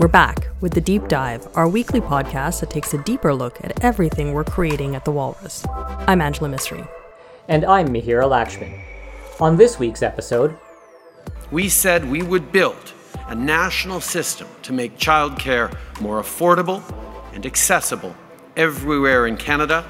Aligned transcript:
We're 0.00 0.08
back 0.08 0.48
with 0.62 0.72
The 0.72 0.80
Deep 0.80 1.08
Dive, 1.08 1.46
our 1.54 1.68
weekly 1.68 2.00
podcast 2.00 2.60
that 2.60 2.70
takes 2.70 2.94
a 2.94 3.02
deeper 3.02 3.34
look 3.34 3.62
at 3.62 3.84
everything 3.84 4.32
we're 4.32 4.44
creating 4.44 4.96
at 4.96 5.04
the 5.04 5.10
Walrus. 5.10 5.62
I'm 5.68 6.22
Angela 6.22 6.48
Misri. 6.48 6.88
And 7.48 7.66
I'm 7.66 7.88
Mihira 7.88 8.24
Lakshman. 8.24 8.82
On 9.40 9.58
this 9.58 9.78
week's 9.78 10.02
episode, 10.02 10.56
we 11.50 11.68
said 11.68 12.10
we 12.10 12.22
would 12.22 12.50
build 12.50 12.94
a 13.26 13.34
national 13.34 14.00
system 14.00 14.48
to 14.62 14.72
make 14.72 14.96
childcare 14.96 15.70
more 16.00 16.18
affordable 16.18 16.82
and 17.34 17.44
accessible 17.44 18.16
everywhere 18.56 19.26
in 19.26 19.36
Canada, 19.36 19.84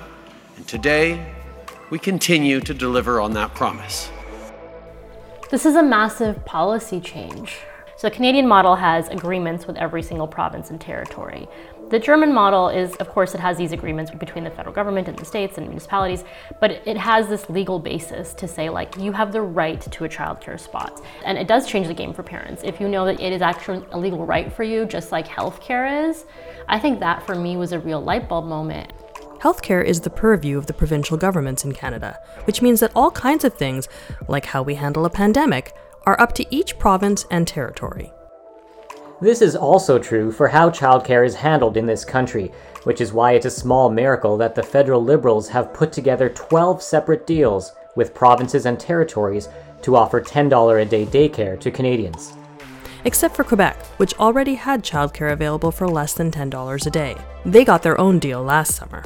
and 0.57 0.67
today 0.67 1.25
we 1.91 2.01
continue 2.01 2.59
to 2.59 2.75
deliver 2.75 3.21
on 3.21 3.35
that 3.35 3.55
promise. 3.55 4.11
This 5.53 5.65
is 5.65 5.77
a 5.77 5.85
massive 5.85 6.45
policy 6.45 6.99
change. 6.99 7.61
So 8.01 8.09
the 8.09 8.15
Canadian 8.15 8.49
model 8.49 8.77
has 8.77 9.09
agreements 9.09 9.67
with 9.67 9.77
every 9.77 10.03
single 10.03 10.27
province 10.27 10.71
and 10.71 10.81
territory. 10.81 11.47
The 11.91 11.99
German 11.99 12.33
model 12.33 12.71
is, 12.71 12.97
of 12.97 13.11
course, 13.11 13.35
it 13.35 13.41
has 13.43 13.59
these 13.59 13.73
agreements 13.73 14.11
between 14.11 14.43
the 14.43 14.49
federal 14.49 14.75
government 14.75 15.07
and 15.07 15.19
the 15.19 15.27
states 15.27 15.59
and 15.59 15.67
municipalities, 15.67 16.25
but 16.61 16.71
it 16.87 16.97
has 16.97 17.29
this 17.29 17.51
legal 17.51 17.79
basis 17.79 18.33
to 18.33 18.49
say, 18.49 18.71
like, 18.71 18.97
you 18.97 19.13
have 19.13 19.33
the 19.33 19.43
right 19.43 19.79
to 19.83 20.05
a 20.05 20.09
childcare 20.09 20.59
spot. 20.59 21.03
And 21.27 21.37
it 21.37 21.47
does 21.47 21.69
change 21.69 21.89
the 21.89 21.93
game 21.93 22.15
for 22.15 22.23
parents. 22.23 22.63
If 22.65 22.81
you 22.81 22.89
know 22.89 23.05
that 23.05 23.21
it 23.21 23.35
is 23.35 23.43
actually 23.43 23.85
a 23.91 23.99
legal 23.99 24.25
right 24.25 24.51
for 24.51 24.63
you, 24.63 24.87
just 24.87 25.13
like 25.13 25.29
healthcare 25.29 26.09
is, 26.09 26.25
I 26.69 26.79
think 26.79 27.01
that 27.01 27.27
for 27.27 27.35
me 27.35 27.59
was 27.59 27.73
a 27.73 27.79
real 27.79 28.01
light 28.01 28.31
bulb 28.31 28.47
moment. 28.47 28.95
Healthcare 29.41 29.85
is 29.85 30.01
the 30.01 30.09
purview 30.11 30.57
of 30.57 30.69
the 30.69 30.73
provincial 30.73 31.19
governments 31.19 31.67
in 31.67 31.75
Canada, 31.75 32.19
which 32.45 32.63
means 32.63 32.81
that 32.81 32.93
all 32.95 33.11
kinds 33.11 33.45
of 33.45 33.53
things, 33.53 33.89
like 34.27 34.47
how 34.47 34.63
we 34.63 34.77
handle 34.77 35.05
a 35.05 35.11
pandemic, 35.11 35.75
are 36.07 36.21
up 36.21 36.33
to 36.35 36.55
each 36.55 36.79
province 36.79 37.27
and 37.31 37.47
territory. 37.47 38.13
This 39.21 39.43
is 39.43 39.55
also 39.55 39.99
true 39.99 40.33
for 40.33 40.49
how 40.49 40.71
childcare 40.71 41.27
is 41.27 41.35
handled 41.35 41.77
in 41.77 41.85
this 41.85 42.07
country, 42.07 42.51
which 42.85 43.03
is 43.03 43.13
why 43.13 43.33
it's 43.33 43.45
a 43.45 43.51
small 43.51 43.91
miracle 43.91 44.39
that 44.39 44.55
the 44.55 44.63
federal 44.63 45.05
Liberals 45.05 45.49
have 45.51 45.75
put 45.75 45.93
together 45.93 46.31
12 46.31 46.83
separate 46.83 47.27
deals 47.27 47.73
with 47.97 48.15
provinces 48.15 48.65
and 48.65 48.81
territories 48.81 49.49
to 49.83 49.95
offer 49.95 50.23
$10 50.23 50.81
a 50.81 50.85
day 50.87 51.05
daycare 51.05 51.61
to 51.61 51.71
Canadians. 51.71 52.33
Except 53.05 53.37
for 53.37 53.45
Quebec, 53.45 53.85
which 53.99 54.15
already 54.15 54.55
had 54.55 54.83
childcare 54.83 55.33
available 55.33 55.71
for 55.71 55.87
less 55.87 56.15
than 56.15 56.31
$10 56.31 56.87
a 56.87 56.91
day. 56.91 57.17
They 57.45 57.65
got 57.65 57.83
their 57.83 58.01
own 58.01 58.19
deal 58.19 58.43
last 58.43 58.75
summer. 58.75 59.03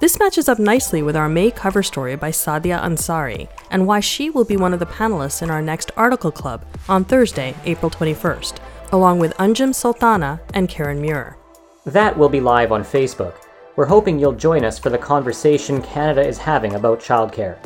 This 0.00 0.18
matches 0.18 0.48
up 0.48 0.58
nicely 0.58 1.02
with 1.02 1.14
our 1.14 1.28
May 1.28 1.50
cover 1.50 1.82
story 1.82 2.16
by 2.16 2.30
Sadiya 2.30 2.82
Ansari 2.82 3.48
and 3.70 3.86
why 3.86 4.00
she 4.00 4.30
will 4.30 4.46
be 4.46 4.56
one 4.56 4.72
of 4.72 4.80
the 4.80 4.86
panelists 4.86 5.42
in 5.42 5.50
our 5.50 5.60
next 5.60 5.90
article 5.94 6.32
club 6.32 6.64
on 6.88 7.04
Thursday, 7.04 7.54
April 7.66 7.90
21st, 7.90 8.56
along 8.92 9.18
with 9.18 9.36
Anjum 9.36 9.74
Sultana 9.74 10.40
and 10.54 10.70
Karen 10.70 11.02
Muir. 11.02 11.36
That 11.84 12.16
will 12.16 12.30
be 12.30 12.40
live 12.40 12.72
on 12.72 12.82
Facebook. 12.82 13.34
We're 13.76 13.84
hoping 13.84 14.18
you'll 14.18 14.32
join 14.32 14.64
us 14.64 14.78
for 14.78 14.88
the 14.88 14.96
conversation 14.96 15.82
Canada 15.82 16.26
is 16.26 16.38
having 16.38 16.76
about 16.76 16.98
childcare. 16.98 17.58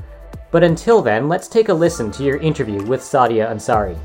But 0.51 0.65
until 0.65 1.03
then, 1.03 1.29
let's 1.29 1.47
take 1.47 1.69
a 1.69 1.75
listen 1.75 2.11
to 2.11 2.25
your 2.25 2.39
interview 2.39 2.83
with 2.83 3.01
Sadiya 3.01 3.49
Ansari. 3.49 3.97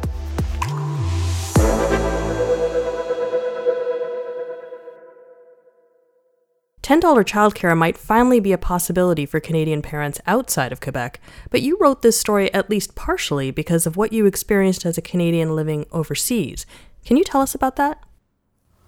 $10 6.89 7.01
childcare 7.23 7.77
might 7.77 7.99
finally 7.99 8.39
be 8.39 8.51
a 8.51 8.57
possibility 8.57 9.23
for 9.23 9.39
Canadian 9.39 9.79
parents 9.79 10.19
outside 10.25 10.71
of 10.71 10.81
Quebec, 10.81 11.19
but 11.51 11.61
you 11.61 11.77
wrote 11.79 12.01
this 12.01 12.19
story 12.19 12.51
at 12.51 12.67
least 12.67 12.95
partially 12.95 13.51
because 13.51 13.85
of 13.85 13.95
what 13.95 14.11
you 14.11 14.25
experienced 14.25 14.87
as 14.87 14.97
a 14.97 15.01
Canadian 15.03 15.55
living 15.55 15.85
overseas. 15.91 16.65
Can 17.05 17.15
you 17.15 17.23
tell 17.23 17.41
us 17.41 17.53
about 17.53 17.75
that? 17.75 18.03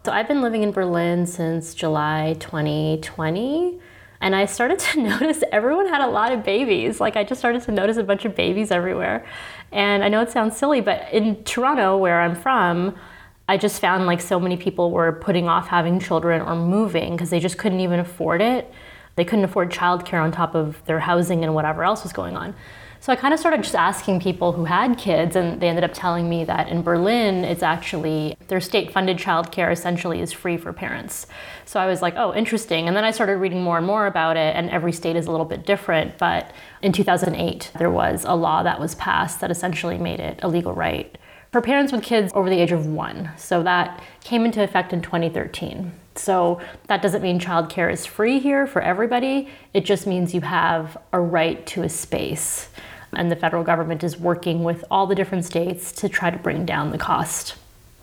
So, 0.03 0.11
I've 0.11 0.27
been 0.27 0.42
living 0.42 0.64
in 0.64 0.71
Berlin 0.71 1.27
since 1.27 1.76
July 1.76 2.37
2020. 2.39 3.80
And 4.20 4.36
I 4.36 4.45
started 4.45 4.80
to 4.80 5.02
notice 5.03 5.43
everyone 5.52 5.87
had 5.87 6.02
a 6.02 6.08
lot 6.08 6.31
of 6.31 6.43
babies. 6.43 6.99
Like, 6.99 7.15
I 7.15 7.23
just 7.23 7.37
started 7.37 7.61
to 7.64 7.71
notice 7.71 7.97
a 7.97 8.03
bunch 8.03 8.26
of 8.26 8.36
babies 8.36 8.71
everywhere. 8.71 9.23
And 9.71 10.03
I 10.03 10.09
know 10.09 10.21
it 10.21 10.31
sounds 10.31 10.58
silly, 10.58 10.81
but 10.81 11.08
in 11.14 11.43
Toronto, 11.43 11.97
where 11.97 12.20
I'm 12.20 12.33
from, 12.33 12.95
I 13.47 13.57
just 13.57 13.81
found 13.81 14.05
like 14.05 14.21
so 14.21 14.39
many 14.39 14.57
people 14.57 14.91
were 14.91 15.11
putting 15.11 15.47
off 15.47 15.67
having 15.67 15.99
children 15.99 16.41
or 16.41 16.55
moving 16.55 17.13
because 17.13 17.29
they 17.29 17.39
just 17.39 17.57
couldn't 17.57 17.81
even 17.81 17.99
afford 17.99 18.41
it. 18.41 18.71
They 19.15 19.25
couldn't 19.25 19.45
afford 19.45 19.71
childcare 19.71 20.21
on 20.21 20.31
top 20.31 20.55
of 20.55 20.83
their 20.85 20.99
housing 20.99 21.43
and 21.43 21.53
whatever 21.53 21.83
else 21.83 22.03
was 22.03 22.13
going 22.13 22.37
on. 22.37 22.55
So 23.02 23.11
I 23.11 23.15
kind 23.15 23.33
of 23.33 23.39
started 23.39 23.63
just 23.63 23.73
asking 23.73 24.19
people 24.19 24.52
who 24.52 24.65
had 24.65 24.95
kids, 24.95 25.35
and 25.35 25.59
they 25.59 25.67
ended 25.67 25.83
up 25.83 25.89
telling 25.91 26.29
me 26.29 26.43
that 26.45 26.69
in 26.69 26.83
Berlin, 26.83 27.43
it's 27.43 27.63
actually 27.63 28.37
their 28.47 28.61
state 28.61 28.93
funded 28.93 29.17
childcare 29.17 29.71
essentially 29.71 30.21
is 30.21 30.31
free 30.31 30.55
for 30.55 30.71
parents. 30.71 31.25
So 31.65 31.79
I 31.79 31.87
was 31.87 32.03
like, 32.03 32.13
oh, 32.15 32.31
interesting. 32.35 32.87
And 32.87 32.95
then 32.95 33.03
I 33.03 33.09
started 33.09 33.37
reading 33.37 33.63
more 33.63 33.79
and 33.79 33.87
more 33.87 34.05
about 34.05 34.37
it, 34.37 34.55
and 34.55 34.69
every 34.69 34.91
state 34.91 35.15
is 35.15 35.25
a 35.25 35.31
little 35.31 35.47
bit 35.47 35.65
different. 35.65 36.19
But 36.19 36.52
in 36.83 36.91
2008, 36.91 37.71
there 37.79 37.89
was 37.89 38.23
a 38.23 38.35
law 38.35 38.61
that 38.61 38.79
was 38.79 38.93
passed 38.93 39.41
that 39.41 39.49
essentially 39.49 39.97
made 39.97 40.19
it 40.19 40.39
a 40.43 40.47
legal 40.47 40.73
right 40.73 41.17
for 41.52 41.62
parents 41.62 41.92
with 41.92 42.02
kids 42.02 42.32
over 42.34 42.50
the 42.50 42.60
age 42.60 42.72
of 42.72 42.86
one. 42.88 43.30
So 43.38 43.62
that 43.64 44.02
came 44.23 44.45
into 44.45 44.64
effect 44.64 44.94
in 44.94 45.02
2013. 45.02 45.92
So 46.16 46.62
that 46.88 47.02
doesn't 47.02 47.22
mean 47.22 47.39
childcare 47.39 47.92
is 47.92 48.06
free 48.06 48.39
here 48.39 48.66
for 48.66 48.82
everybody. 48.82 49.50
It 49.73 49.86
just 49.86 50.08
means 50.08 50.34
you 50.34 50.42
have 50.42 50.98
a 51.12 51.20
right 51.20 51.66
to 51.67 51.84
a 51.84 51.89
space. 51.89 52.70
And 53.14 53.30
the 53.30 53.36
federal 53.36 53.64
government 53.64 54.04
is 54.04 54.17
working 54.17 54.64
with 54.64 54.86
all 54.89 55.08
the 55.08 55.16
different 55.16 55.44
states 55.44 55.92
to 55.94 56.08
try 56.08 56.30
to 56.30 56.38
bring 56.38 56.66
down 56.66 56.92
the 56.92 56.98
cost. 56.98 57.56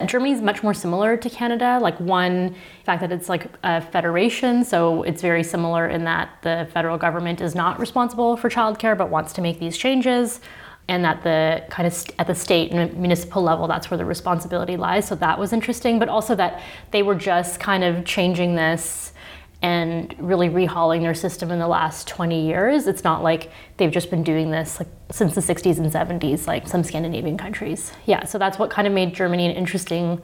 Germany 0.04 0.32
is 0.32 0.42
much 0.42 0.62
more 0.62 0.74
similar 0.74 1.16
to 1.16 1.30
Canada. 1.30 1.78
Like 1.80 1.98
one 1.98 2.54
fact 2.84 3.00
that 3.00 3.10
it's 3.10 3.28
like 3.28 3.46
a 3.64 3.80
federation, 3.80 4.64
so 4.64 5.02
it's 5.02 5.22
very 5.22 5.42
similar 5.42 5.88
in 5.88 6.04
that 6.04 6.30
the 6.42 6.68
federal 6.72 6.98
government 6.98 7.40
is 7.40 7.54
not 7.54 7.80
responsible 7.80 8.36
for 8.36 8.48
childcare 8.48 8.96
but 8.96 9.08
wants 9.08 9.32
to 9.32 9.40
make 9.40 9.58
these 9.58 9.76
changes 9.76 10.40
and 10.88 11.04
at 11.04 11.22
the 11.22 11.62
kind 11.68 11.86
of 11.86 11.92
st- 11.92 12.14
at 12.18 12.26
the 12.26 12.34
state 12.34 12.72
and 12.72 12.96
municipal 12.96 13.42
level 13.42 13.68
that's 13.68 13.90
where 13.90 13.98
the 13.98 14.04
responsibility 14.04 14.76
lies. 14.76 15.06
So 15.06 15.14
that 15.16 15.38
was 15.38 15.52
interesting 15.52 15.98
but 15.98 16.08
also 16.08 16.34
that 16.34 16.62
they 16.90 17.02
were 17.02 17.14
just 17.14 17.60
kind 17.60 17.84
of 17.84 18.04
changing 18.04 18.56
this 18.56 19.12
and 19.60 20.14
really 20.18 20.48
rehauling 20.48 21.00
their 21.02 21.14
system 21.14 21.50
in 21.50 21.58
the 21.58 21.66
last 21.66 22.06
20 22.06 22.46
years. 22.46 22.86
It's 22.86 23.02
not 23.02 23.24
like 23.24 23.50
they've 23.76 23.90
just 23.90 24.08
been 24.08 24.22
doing 24.22 24.50
this 24.50 24.78
like 24.78 24.88
since 25.10 25.34
the 25.34 25.40
60s 25.40 25.78
and 25.78 25.92
70s 25.92 26.46
like 26.46 26.68
some 26.68 26.84
scandinavian 26.84 27.36
countries. 27.36 27.92
Yeah 28.06 28.24
so 28.24 28.38
that's 28.38 28.58
what 28.58 28.70
kind 28.70 28.86
of 28.86 28.94
made 28.94 29.14
germany 29.14 29.46
an 29.46 29.52
interesting 29.52 30.22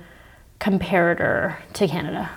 comparator 0.61 1.57
to 1.75 1.89
canada 1.89 2.31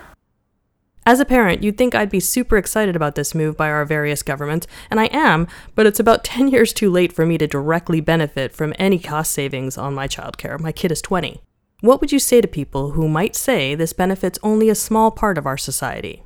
as 1.08 1.20
a 1.20 1.24
parent, 1.24 1.62
you'd 1.62 1.78
think 1.78 1.94
I'd 1.94 2.10
be 2.10 2.20
super 2.20 2.58
excited 2.58 2.94
about 2.94 3.14
this 3.14 3.34
move 3.34 3.56
by 3.56 3.70
our 3.70 3.86
various 3.86 4.22
governments, 4.22 4.66
and 4.90 5.00
I 5.00 5.06
am, 5.06 5.48
but 5.74 5.86
it's 5.86 5.98
about 5.98 6.22
10 6.36 6.48
years 6.48 6.74
too 6.74 6.90
late 6.90 7.14
for 7.14 7.24
me 7.24 7.38
to 7.38 7.46
directly 7.46 8.02
benefit 8.02 8.52
from 8.52 8.74
any 8.78 8.98
cost 8.98 9.32
savings 9.32 9.78
on 9.78 9.94
my 9.94 10.06
childcare. 10.06 10.60
My 10.60 10.70
kid 10.70 10.92
is 10.92 11.00
20. 11.00 11.40
What 11.80 12.02
would 12.02 12.12
you 12.12 12.18
say 12.18 12.42
to 12.42 12.46
people 12.46 12.90
who 12.90 13.08
might 13.08 13.34
say 13.34 13.74
this 13.74 13.94
benefits 13.94 14.38
only 14.42 14.68
a 14.68 14.74
small 14.74 15.10
part 15.10 15.38
of 15.38 15.46
our 15.46 15.56
society? 15.56 16.24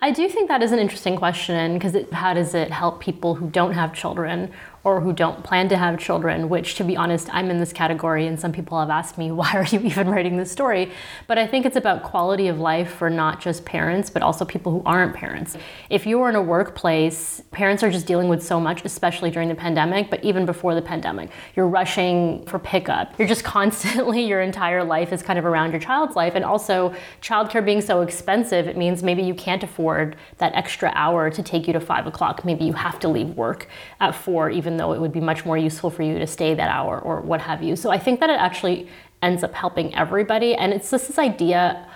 I 0.00 0.12
do 0.12 0.28
think 0.28 0.46
that 0.46 0.62
is 0.62 0.70
an 0.70 0.78
interesting 0.78 1.16
question 1.16 1.74
because 1.74 1.96
how 2.12 2.32
does 2.32 2.54
it 2.54 2.70
help 2.70 3.00
people 3.00 3.34
who 3.34 3.50
don't 3.50 3.72
have 3.72 3.92
children 3.92 4.52
or 4.84 5.00
who 5.00 5.12
don't 5.12 5.42
plan 5.42 5.68
to 5.70 5.76
have 5.76 5.98
children, 5.98 6.50
which 6.50 6.74
to 6.74 6.84
be 6.84 6.96
honest, 6.96 7.28
I'm 7.32 7.50
in 7.50 7.58
this 7.58 7.72
category 7.72 8.26
and 8.26 8.38
some 8.38 8.52
people 8.52 8.78
have 8.78 8.90
asked 8.90 9.16
me, 9.16 9.32
why 9.32 9.50
are 9.54 9.64
you 9.64 9.80
even 9.80 10.08
writing 10.08 10.36
this 10.36 10.52
story? 10.52 10.92
But 11.26 11.38
I 11.38 11.46
think 11.46 11.66
it's 11.66 11.76
about 11.76 12.02
quality 12.02 12.48
of 12.48 12.60
life 12.60 12.92
for 12.92 13.08
not 13.08 13.40
just 13.40 13.64
parents, 13.64 14.10
but 14.10 14.22
also 14.22 14.44
people 14.44 14.70
who 14.72 14.82
aren't 14.84 15.14
parents. 15.14 15.56
If 15.88 16.06
you 16.06 16.20
are 16.20 16.28
in 16.28 16.36
a 16.36 16.42
workplace, 16.42 17.42
parents 17.50 17.82
are 17.82 17.90
just 17.90 18.06
dealing 18.06 18.28
with 18.28 18.42
so 18.42 18.60
much, 18.60 18.84
especially 18.84 19.30
during 19.30 19.48
the 19.48 19.54
pandemic, 19.54 20.10
but 20.10 20.22
even 20.22 20.44
before 20.44 20.74
the 20.74 20.82
pandemic. 20.82 21.30
You're 21.56 21.68
rushing 21.68 22.44
for 22.46 22.58
pickup. 22.58 23.18
You're 23.18 23.28
just 23.28 23.44
constantly, 23.54 24.26
your 24.26 24.42
entire 24.42 24.84
life 24.84 25.12
is 25.12 25.22
kind 25.22 25.38
of 25.38 25.46
around 25.46 25.70
your 25.70 25.80
child's 25.80 26.14
life. 26.14 26.34
And 26.34 26.44
also, 26.44 26.94
childcare 27.22 27.64
being 27.64 27.80
so 27.80 28.02
expensive, 28.02 28.66
it 28.66 28.76
means 28.76 29.02
maybe 29.02 29.22
you 29.22 29.34
can't 29.34 29.62
afford 29.62 30.16
that 30.38 30.54
extra 30.54 30.92
hour 30.94 31.30
to 31.30 31.42
take 31.42 31.66
you 31.66 31.72
to 31.72 31.80
five 31.80 32.06
o'clock. 32.06 32.44
Maybe 32.44 32.64
you 32.64 32.74
have 32.74 32.98
to 33.00 33.08
leave 33.08 33.30
work 33.30 33.68
at 34.00 34.14
four, 34.14 34.50
even 34.50 34.73
even 34.74 34.78
though 34.78 34.92
it 34.92 35.00
would 35.00 35.12
be 35.12 35.20
much 35.20 35.44
more 35.44 35.56
useful 35.56 35.88
for 35.88 36.02
you 36.02 36.18
to 36.18 36.26
stay 36.26 36.52
that 36.52 36.68
hour 36.68 36.98
or 36.98 37.20
what 37.20 37.40
have 37.40 37.62
you. 37.62 37.76
So 37.76 37.90
I 37.90 37.98
think 37.98 38.18
that 38.18 38.28
it 38.28 38.40
actually 38.40 38.88
ends 39.22 39.44
up 39.44 39.54
helping 39.54 39.94
everybody. 39.94 40.56
And 40.56 40.72
it's 40.72 40.90
just 40.90 41.06
this 41.06 41.18
idea 41.18 41.88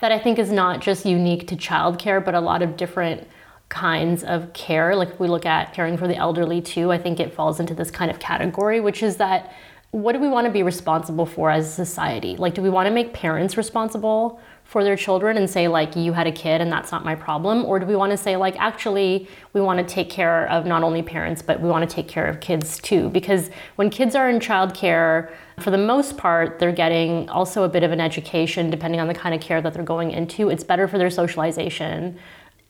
that 0.00 0.12
I 0.12 0.18
think 0.18 0.38
is 0.38 0.52
not 0.52 0.80
just 0.80 1.06
unique 1.06 1.48
to 1.48 1.56
childcare, 1.56 2.22
but 2.22 2.34
a 2.34 2.40
lot 2.40 2.60
of 2.60 2.76
different 2.76 3.26
kinds 3.70 4.24
of 4.24 4.52
care. 4.52 4.94
Like 4.94 5.08
if 5.08 5.20
we 5.20 5.26
look 5.26 5.46
at 5.46 5.72
caring 5.72 5.96
for 5.96 6.06
the 6.06 6.16
elderly 6.16 6.60
too, 6.60 6.92
I 6.92 6.98
think 6.98 7.18
it 7.18 7.32
falls 7.32 7.60
into 7.60 7.74
this 7.74 7.90
kind 7.90 8.10
of 8.10 8.18
category, 8.18 8.78
which 8.80 9.02
is 9.02 9.16
that 9.16 9.54
what 9.90 10.12
do 10.12 10.20
we 10.20 10.28
want 10.28 10.46
to 10.46 10.52
be 10.52 10.62
responsible 10.62 11.24
for 11.24 11.50
as 11.50 11.66
a 11.66 11.70
society? 11.70 12.36
Like, 12.36 12.52
do 12.52 12.60
we 12.60 12.68
want 12.68 12.88
to 12.88 12.92
make 12.92 13.14
parents 13.14 13.56
responsible 13.56 14.38
for 14.68 14.84
their 14.84 14.96
children 14.96 15.38
and 15.38 15.48
say 15.48 15.66
like 15.66 15.96
you 15.96 16.12
had 16.12 16.26
a 16.26 16.30
kid 16.30 16.60
and 16.60 16.70
that's 16.70 16.92
not 16.92 17.02
my 17.02 17.14
problem. 17.14 17.64
Or 17.64 17.78
do 17.78 17.86
we 17.86 17.96
want 17.96 18.12
to 18.12 18.18
say 18.18 18.36
like 18.36 18.54
actually 18.60 19.26
we 19.54 19.62
want 19.62 19.78
to 19.78 19.94
take 19.94 20.10
care 20.10 20.46
of 20.50 20.66
not 20.66 20.82
only 20.82 21.00
parents 21.00 21.40
but 21.40 21.58
we 21.58 21.70
want 21.70 21.88
to 21.88 21.96
take 21.96 22.06
care 22.06 22.26
of 22.26 22.40
kids 22.40 22.78
too. 22.78 23.08
Because 23.08 23.48
when 23.76 23.88
kids 23.88 24.14
are 24.14 24.28
in 24.28 24.40
childcare 24.40 25.32
for 25.58 25.70
the 25.70 25.78
most 25.78 26.18
part 26.18 26.58
they're 26.58 26.70
getting 26.70 27.30
also 27.30 27.62
a 27.62 27.68
bit 27.68 27.82
of 27.82 27.92
an 27.92 28.00
education 28.00 28.68
depending 28.68 29.00
on 29.00 29.08
the 29.08 29.14
kind 29.14 29.34
of 29.34 29.40
care 29.40 29.62
that 29.62 29.72
they're 29.72 29.82
going 29.82 30.10
into. 30.10 30.50
It's 30.50 30.64
better 30.64 30.86
for 30.86 30.98
their 30.98 31.10
socialization 31.10 32.18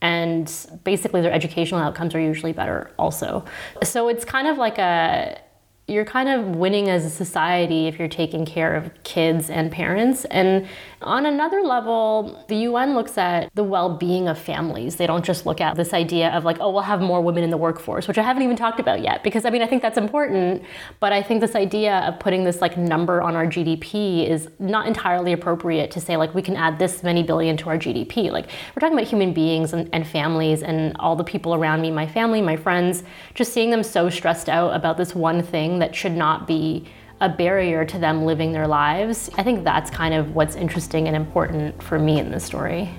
and 0.01 0.49
basically 0.85 1.19
their 1.19 1.33
educational 1.33 1.81
outcomes 1.81 2.15
are 2.15 2.21
usually 2.21 2.53
better 2.53 2.91
also. 2.97 3.43
So 3.83 4.07
it's 4.07 4.23
kind 4.23 4.47
of 4.47 4.57
like 4.57 4.77
a 4.77 5.41
you're 5.89 6.05
kind 6.05 6.29
of 6.29 6.55
winning 6.55 6.89
as 6.89 7.05
a 7.05 7.09
society 7.09 7.87
if 7.87 7.97
you're 7.97 8.07
taking 8.07 8.45
care 8.45 8.75
of 8.75 8.91
kids 9.03 9.49
and 9.49 9.71
parents. 9.71 10.25
And 10.25 10.67
on 11.01 11.25
another 11.25 11.61
level, 11.61 12.43
the 12.49 12.55
UN 12.57 12.93
looks 12.93 13.17
at 13.17 13.49
the 13.55 13.63
well 13.63 13.97
being 13.97 14.27
of 14.27 14.37
families. 14.37 14.97
They 14.97 15.07
don't 15.07 15.23
just 15.23 15.45
look 15.45 15.61
at 15.61 15.75
this 15.75 15.93
idea 15.93 16.29
of 16.29 16.43
like, 16.43 16.57
oh, 16.59 16.71
we'll 16.71 16.81
have 16.81 17.01
more 17.01 17.21
women 17.21 17.43
in 17.43 17.49
the 17.49 17.57
workforce, 17.57 18.07
which 18.07 18.17
I 18.17 18.21
haven't 18.21 18.43
even 18.43 18.55
talked 18.55 18.79
about 18.79 19.01
yet, 19.01 19.23
because 19.23 19.45
I 19.45 19.49
mean, 19.49 19.61
I 19.61 19.67
think 19.67 19.81
that's 19.81 19.97
important. 19.97 20.63
But 20.99 21.13
I 21.13 21.23
think 21.23 21.41
this 21.41 21.55
idea 21.55 21.99
of 21.99 22.19
putting 22.19 22.43
this 22.43 22.61
like 22.61 22.77
number 22.77 23.21
on 23.21 23.35
our 23.35 23.45
GDP 23.45 24.27
is 24.29 24.49
not 24.59 24.87
entirely 24.87 25.33
appropriate 25.33 25.91
to 25.91 26.01
say 26.01 26.17
like 26.17 26.35
we 26.35 26.41
can 26.41 26.55
add 26.55 26.79
this 26.79 27.01
many 27.01 27.23
billion 27.23 27.57
to 27.57 27.69
our 27.69 27.77
GDP. 27.77 28.31
Like, 28.31 28.47
we're 28.75 28.81
talking 28.81 28.97
about 28.97 29.07
human 29.07 29.33
beings 29.33 29.73
and, 29.73 29.89
and 29.93 30.05
families 30.05 30.63
and 30.63 30.95
all 30.99 31.15
the 31.15 31.23
people 31.23 31.55
around 31.55 31.81
me, 31.81 31.91
my 31.91 32.07
family, 32.07 32.41
my 32.41 32.57
friends, 32.57 33.03
just 33.33 33.53
seeing 33.53 33.69
them 33.69 33.83
so 33.83 34.09
stressed 34.09 34.49
out 34.49 34.75
about 34.75 34.97
this 34.97 35.15
one 35.15 35.41
thing 35.41 35.78
that 35.79 35.95
should 35.95 36.11
not 36.11 36.47
be 36.47 36.85
a 37.21 37.29
barrier 37.29 37.83
to 37.85 37.99
them 37.99 38.25
living 38.25 38.51
their 38.51 38.67
lives. 38.67 39.29
I 39.37 39.43
think 39.43 39.63
that's 39.63 39.89
kind 39.89 40.13
of 40.13 40.35
what's 40.35 40.55
interesting 40.55 41.07
and 41.07 41.15
important 41.15 41.81
for 41.83 41.99
me 41.99 42.19
in 42.19 42.31
this 42.31 42.43
story. 42.45 42.89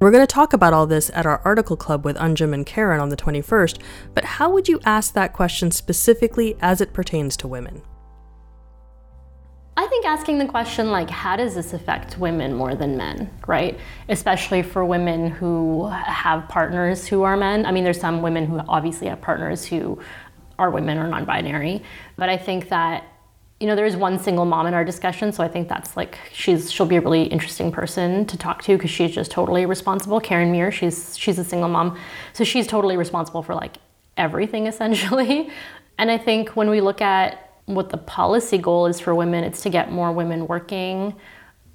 We're 0.00 0.10
going 0.10 0.26
to 0.26 0.34
talk 0.34 0.52
about 0.52 0.72
all 0.72 0.88
this 0.88 1.12
at 1.14 1.26
our 1.26 1.40
article 1.44 1.76
club 1.76 2.04
with 2.04 2.16
Anjum 2.16 2.52
and 2.52 2.66
Karen 2.66 3.00
on 3.00 3.10
the 3.10 3.16
21st, 3.16 3.78
but 4.14 4.24
how 4.24 4.50
would 4.50 4.66
you 4.68 4.80
ask 4.84 5.14
that 5.14 5.32
question 5.32 5.70
specifically 5.70 6.56
as 6.60 6.80
it 6.80 6.92
pertains 6.92 7.36
to 7.36 7.46
women? 7.46 7.82
Think 9.92 10.06
asking 10.06 10.38
the 10.38 10.46
question, 10.46 10.90
like, 10.90 11.10
how 11.10 11.36
does 11.36 11.54
this 11.54 11.74
affect 11.74 12.16
women 12.16 12.54
more 12.54 12.74
than 12.74 12.96
men, 12.96 13.30
right? 13.46 13.78
Especially 14.08 14.62
for 14.62 14.86
women 14.86 15.30
who 15.30 15.86
have 15.88 16.48
partners 16.48 17.06
who 17.06 17.24
are 17.24 17.36
men. 17.36 17.66
I 17.66 17.72
mean, 17.72 17.84
there's 17.84 18.00
some 18.00 18.22
women 18.22 18.46
who 18.46 18.58
obviously 18.68 19.08
have 19.08 19.20
partners 19.20 19.66
who 19.66 19.98
are 20.58 20.70
women 20.70 20.96
or 20.96 21.08
non 21.08 21.26
binary. 21.26 21.82
But 22.16 22.30
I 22.30 22.38
think 22.38 22.70
that, 22.70 23.04
you 23.60 23.66
know, 23.66 23.76
there 23.76 23.84
is 23.84 23.94
one 23.94 24.18
single 24.18 24.46
mom 24.46 24.66
in 24.66 24.72
our 24.72 24.82
discussion. 24.82 25.30
So 25.30 25.44
I 25.44 25.48
think 25.48 25.68
that's 25.68 25.94
like, 25.94 26.18
she's, 26.32 26.72
she'll 26.72 26.86
be 26.86 26.96
a 26.96 27.02
really 27.02 27.24
interesting 27.24 27.70
person 27.70 28.24
to 28.26 28.38
talk 28.38 28.62
to 28.62 28.78
because 28.78 28.90
she's 28.90 29.14
just 29.14 29.30
totally 29.30 29.66
responsible. 29.66 30.20
Karen 30.20 30.50
Meir, 30.50 30.72
she's, 30.72 31.18
she's 31.18 31.38
a 31.38 31.44
single 31.44 31.68
mom. 31.68 31.98
So 32.32 32.44
she's 32.44 32.66
totally 32.66 32.96
responsible 32.96 33.42
for 33.42 33.54
like 33.54 33.76
everything 34.16 34.66
essentially. 34.68 35.50
And 35.98 36.10
I 36.10 36.16
think 36.16 36.56
when 36.56 36.70
we 36.70 36.80
look 36.80 37.02
at 37.02 37.51
what 37.66 37.90
the 37.90 37.96
policy 37.98 38.58
goal 38.58 38.86
is 38.86 39.00
for 39.00 39.14
women. 39.14 39.44
It's 39.44 39.62
to 39.62 39.70
get 39.70 39.92
more 39.92 40.12
women 40.12 40.46
working, 40.46 41.14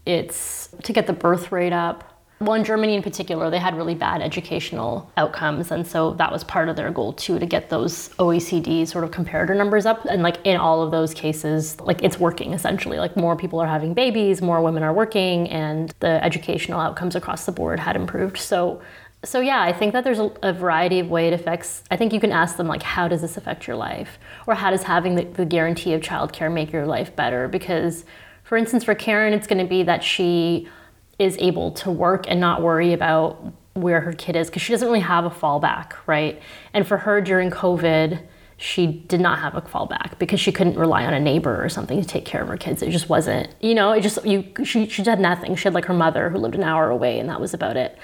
it's 0.06 0.70
to 0.84 0.94
get 0.94 1.08
the 1.08 1.14
birth 1.14 1.52
rate 1.52 1.74
up. 1.74 2.14
Well, 2.40 2.54
in 2.54 2.64
Germany 2.64 2.94
in 2.94 3.02
particular, 3.02 3.50
they 3.50 3.58
had 3.58 3.76
really 3.76 3.96
bad 3.96 4.22
educational 4.22 5.12
outcomes. 5.18 5.72
And 5.72 5.88
so 5.88 6.14
that 6.14 6.32
was 6.32 6.44
part 6.44 6.70
of 6.70 6.76
their 6.76 6.92
goal 6.92 7.14
too, 7.14 7.40
to 7.40 7.46
get 7.48 7.72
those 7.72 8.10
OECD 8.20 8.88
sort 8.88 9.04
of 9.04 9.10
comparator 9.10 9.58
numbers 9.58 9.88
up. 9.88 10.06
And 10.06 10.22
like 10.22 10.38
in 10.44 10.56
all 10.56 10.84
of 10.84 10.92
those 10.92 11.16
cases, 11.16 11.80
like 11.82 12.04
it's 12.04 12.20
working 12.20 12.54
essentially. 12.54 13.00
Like 13.00 13.18
more 13.18 13.36
people 13.36 13.60
are 13.60 13.66
having 13.66 13.96
babies, 13.96 14.40
more 14.40 14.62
women 14.62 14.84
are 14.84 14.94
working, 14.94 15.50
and 15.50 15.96
the 16.00 16.24
educational 16.24 16.80
outcomes 16.80 17.16
across 17.16 17.48
the 17.48 17.52
board 17.52 17.80
had 17.80 17.96
improved. 17.96 18.38
So 18.38 18.82
so 19.28 19.42
yeah, 19.42 19.62
I 19.62 19.74
think 19.74 19.92
that 19.94 20.04
there's 20.04 20.20
a, 20.20 20.32
a, 20.42 20.54
variety 20.54 21.00
of 21.00 21.10
way 21.10 21.28
it 21.28 21.34
affects. 21.34 21.84
I 21.92 21.98
think 21.98 22.14
you 22.14 22.20
can 22.20 22.32
ask 22.32 22.56
them 22.56 22.68
like, 22.68 22.82
how 22.82 23.10
does 23.10 23.22
this 23.22 23.36
affect 23.36 23.68
your 23.68 23.76
life, 23.76 24.18
or 24.48 24.56
how 24.56 24.72
does 24.72 24.84
having 24.84 25.16
the, 25.16 25.26
the 25.26 25.46
guarantee 25.46 25.94
of 25.94 26.02
childcare 26.02 26.52
make 26.52 26.72
your 26.72 26.86
life 26.86 27.14
better? 27.16 27.50
Because, 27.50 28.06
for 28.44 28.58
instance, 28.58 28.86
for 28.86 28.96
Karen, 28.96 29.34
it's 29.34 29.46
going 29.46 29.62
to 29.62 29.70
be 29.70 29.84
that 29.84 30.02
she 30.02 30.70
is 31.20 31.36
able 31.40 31.72
to 31.72 31.92
work 31.92 32.26
and 32.30 32.40
not 32.40 32.62
worry 32.62 32.94
about 32.94 33.54
where 33.74 34.00
her 34.02 34.14
kid 34.14 34.36
is 34.36 34.48
because 34.48 34.62
she 34.62 34.72
doesn't 34.72 34.88
really 34.88 35.02
have 35.02 35.26
a 35.26 35.30
fallback, 35.30 35.94
right? 36.06 36.42
And 36.74 36.88
for 36.88 36.98
her 36.98 37.20
during 37.20 37.52
COVID, 37.52 38.22
she 38.56 38.88
did 38.88 39.20
not 39.20 39.40
have 39.40 39.56
a 39.56 39.62
fallback 39.62 40.18
because 40.20 40.40
she 40.40 40.52
couldn't 40.52 40.78
rely 40.78 41.06
on 41.06 41.14
a 41.14 41.20
neighbor 41.20 41.64
or 41.64 41.70
something 41.70 42.02
to 42.02 42.08
take 42.08 42.26
care 42.26 42.42
of 42.42 42.48
her 42.48 42.58
kids. 42.58 42.82
It 42.82 42.92
just 42.92 43.10
wasn't, 43.10 43.54
you 43.62 43.76
know, 43.76 43.92
it 43.92 44.02
just 44.02 44.26
you 44.26 44.46
she 44.64 44.88
she 44.88 45.04
had 45.04 45.20
nothing. 45.20 45.56
She 45.56 45.66
had 45.66 45.74
like 45.74 45.86
her 45.86 45.94
mother 45.94 46.30
who 46.30 46.38
lived 46.40 46.56
an 46.56 46.64
hour 46.64 46.90
away, 46.90 47.20
and 47.20 47.30
that 47.30 47.40
was 47.40 47.54
about 47.54 47.78
it. 47.78 47.98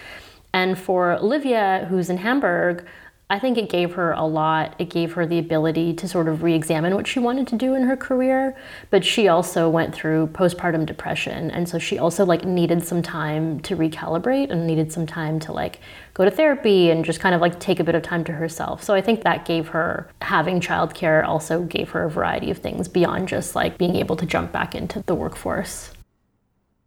And 0.53 0.77
for 0.77 1.13
Olivia, 1.13 1.87
who's 1.89 2.09
in 2.09 2.17
Hamburg, 2.17 2.85
I 3.29 3.39
think 3.39 3.57
it 3.57 3.67
gave 3.67 3.93
her 3.93 4.11
a 4.11 4.25
lot. 4.25 4.75
It 4.77 4.91
gave 4.91 5.13
her 5.13 5.25
the 5.25 5.39
ability 5.39 5.93
to 5.95 6.07
sort 6.07 6.27
of 6.27 6.43
re 6.43 6.53
examine 6.53 6.93
what 6.93 7.07
she 7.07 7.19
wanted 7.19 7.47
to 7.47 7.55
do 7.55 7.73
in 7.73 7.83
her 7.83 7.97
career. 7.97 8.55
But 8.91 9.03
she 9.03 9.27
also 9.27 9.69
went 9.69 9.95
through 9.95 10.27
postpartum 10.27 10.85
depression. 10.85 11.49
And 11.49 11.67
so 11.67 11.79
she 11.79 11.97
also 11.97 12.25
like 12.25 12.45
needed 12.45 12.83
some 12.85 13.01
time 13.01 13.59
to 13.61 13.75
recalibrate 13.75 14.51
and 14.51 14.67
needed 14.67 14.91
some 14.91 15.07
time 15.07 15.39
to 15.41 15.51
like 15.51 15.79
go 16.13 16.25
to 16.25 16.29
therapy 16.29 16.91
and 16.91 17.03
just 17.03 17.19
kind 17.21 17.33
of 17.33 17.41
like 17.41 17.59
take 17.59 17.79
a 17.79 17.83
bit 17.83 17.95
of 17.95 18.03
time 18.03 18.23
to 18.25 18.33
herself. 18.33 18.83
So 18.83 18.93
I 18.93 19.01
think 19.01 19.23
that 19.23 19.45
gave 19.45 19.69
her 19.69 20.07
having 20.21 20.59
childcare 20.59 21.25
also 21.25 21.63
gave 21.63 21.89
her 21.91 22.03
a 22.03 22.11
variety 22.11 22.51
of 22.51 22.59
things 22.59 22.87
beyond 22.87 23.29
just 23.29 23.55
like 23.55 23.79
being 23.79 23.95
able 23.95 24.17
to 24.17 24.27
jump 24.27 24.51
back 24.51 24.75
into 24.75 25.01
the 25.07 25.15
workforce. 25.15 25.91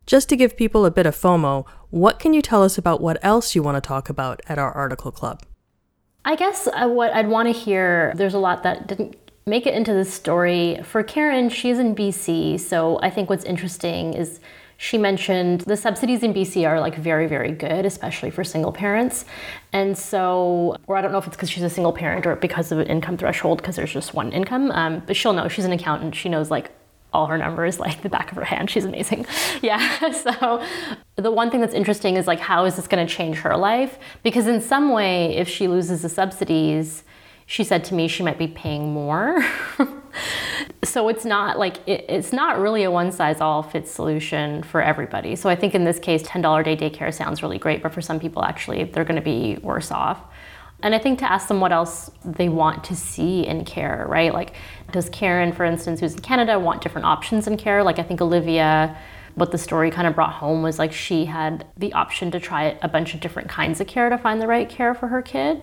Just 0.06 0.28
to 0.28 0.36
give 0.36 0.56
people 0.56 0.86
a 0.86 0.92
bit 0.92 1.06
of 1.06 1.16
FOMO, 1.16 1.66
what 1.96 2.18
can 2.18 2.34
you 2.34 2.42
tell 2.42 2.62
us 2.62 2.76
about 2.76 3.00
what 3.00 3.18
else 3.22 3.54
you 3.54 3.62
want 3.62 3.76
to 3.76 3.80
talk 3.80 4.10
about 4.10 4.42
at 4.48 4.58
our 4.58 4.70
article 4.72 5.10
club? 5.10 5.42
I 6.26 6.36
guess 6.36 6.68
uh, 6.74 6.88
what 6.88 7.12
I'd 7.14 7.28
want 7.28 7.48
to 7.48 7.58
hear, 7.58 8.12
there's 8.16 8.34
a 8.34 8.38
lot 8.38 8.62
that 8.64 8.86
didn't 8.86 9.16
make 9.46 9.66
it 9.66 9.74
into 9.74 9.94
the 9.94 10.04
story. 10.04 10.78
For 10.82 11.02
Karen, 11.02 11.48
she's 11.48 11.78
in 11.78 11.94
BC, 11.94 12.60
so 12.60 13.00
I 13.00 13.08
think 13.08 13.30
what's 13.30 13.44
interesting 13.44 14.12
is 14.12 14.40
she 14.76 14.98
mentioned 14.98 15.62
the 15.62 15.76
subsidies 15.76 16.22
in 16.22 16.34
BC 16.34 16.68
are 16.68 16.80
like 16.80 16.96
very, 16.96 17.26
very 17.26 17.52
good, 17.52 17.86
especially 17.86 18.30
for 18.30 18.44
single 18.44 18.72
parents. 18.72 19.24
And 19.72 19.96
so, 19.96 20.76
or 20.86 20.98
I 20.98 21.00
don't 21.00 21.12
know 21.12 21.18
if 21.18 21.26
it's 21.26 21.36
because 21.36 21.48
she's 21.48 21.62
a 21.62 21.70
single 21.70 21.94
parent 21.94 22.26
or 22.26 22.36
because 22.36 22.72
of 22.72 22.78
an 22.78 22.88
income 22.88 23.16
threshold, 23.16 23.58
because 23.58 23.76
there's 23.76 23.92
just 23.92 24.12
one 24.12 24.32
income, 24.32 24.70
um, 24.72 25.02
but 25.06 25.16
she'll 25.16 25.32
know. 25.32 25.48
She's 25.48 25.64
an 25.64 25.72
accountant. 25.72 26.14
She 26.14 26.28
knows 26.28 26.50
like 26.50 26.72
all 27.16 27.26
her 27.26 27.38
numbers 27.38 27.80
like 27.80 28.02
the 28.02 28.10
back 28.10 28.30
of 28.30 28.36
her 28.36 28.44
hand. 28.44 28.68
She's 28.70 28.84
amazing. 28.84 29.26
Yeah. 29.62 29.82
So 30.26 30.62
the 31.16 31.30
one 31.30 31.50
thing 31.50 31.60
that's 31.60 31.74
interesting 31.74 32.16
is 32.16 32.26
like 32.26 32.40
how 32.40 32.64
is 32.66 32.76
this 32.76 32.86
going 32.86 33.04
to 33.06 33.12
change 33.12 33.38
her 33.38 33.56
life? 33.56 33.98
Because 34.22 34.46
in 34.46 34.60
some 34.60 34.92
way, 34.92 35.36
if 35.36 35.48
she 35.48 35.66
loses 35.66 36.02
the 36.02 36.08
subsidies, 36.08 37.04
she 37.46 37.64
said 37.64 37.84
to 37.84 37.94
me 37.94 38.08
she 38.08 38.22
might 38.22 38.38
be 38.38 38.48
paying 38.48 38.92
more. 38.92 39.44
so 40.84 41.08
it's 41.08 41.24
not 41.24 41.58
like 41.58 41.76
it, 41.88 42.04
it's 42.08 42.32
not 42.32 42.58
really 42.58 42.82
a 42.84 42.90
one 42.90 43.12
size 43.12 43.40
all 43.40 43.62
fits 43.62 43.90
solution 43.90 44.62
for 44.62 44.82
everybody. 44.82 45.36
So 45.36 45.48
I 45.48 45.56
think 45.56 45.74
in 45.74 45.84
this 45.84 45.98
case, 45.98 46.22
$10 46.22 46.64
day 46.64 46.76
daycare 46.76 47.12
sounds 47.14 47.42
really 47.42 47.58
great, 47.58 47.82
but 47.82 47.92
for 47.94 48.02
some 48.02 48.20
people 48.20 48.44
actually 48.44 48.84
they're 48.84 49.04
going 49.04 49.16
to 49.16 49.22
be 49.22 49.58
worse 49.62 49.90
off. 49.90 50.20
And 50.82 50.94
I 50.94 50.98
think 50.98 51.18
to 51.20 51.30
ask 51.30 51.48
them 51.48 51.60
what 51.60 51.72
else 51.72 52.10
they 52.24 52.48
want 52.48 52.84
to 52.84 52.96
see 52.96 53.46
in 53.46 53.64
care, 53.64 54.04
right? 54.08 54.32
Like, 54.32 54.54
does 54.92 55.08
Karen, 55.08 55.52
for 55.52 55.64
instance, 55.64 56.00
who's 56.00 56.14
in 56.14 56.20
Canada, 56.20 56.58
want 56.58 56.82
different 56.82 57.06
options 57.06 57.46
in 57.46 57.56
care? 57.56 57.82
Like, 57.82 57.98
I 57.98 58.02
think 58.02 58.20
Olivia, 58.20 58.96
what 59.36 59.52
the 59.52 59.58
story 59.58 59.90
kind 59.90 60.06
of 60.06 60.14
brought 60.14 60.32
home 60.34 60.62
was 60.62 60.78
like 60.78 60.92
she 60.92 61.24
had 61.24 61.66
the 61.76 61.92
option 61.94 62.30
to 62.30 62.40
try 62.40 62.78
a 62.82 62.88
bunch 62.88 63.14
of 63.14 63.20
different 63.20 63.48
kinds 63.48 63.80
of 63.80 63.86
care 63.86 64.10
to 64.10 64.18
find 64.18 64.40
the 64.40 64.46
right 64.46 64.68
care 64.68 64.94
for 64.94 65.08
her 65.08 65.22
kid. 65.22 65.62